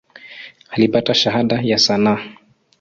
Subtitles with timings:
[0.69, 2.23] Alipata Shahada ya sanaa.